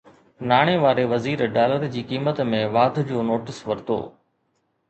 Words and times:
ناڻي 0.51 0.77
واري 0.83 1.05
وزير 1.11 1.43
ڊالر 1.57 1.85
جي 1.97 2.03
قيمت 2.13 2.43
۾ 2.55 2.63
واڌ 2.79 2.99
جو 3.11 3.23
نوٽيس 3.29 3.61
ورتو 3.69 4.01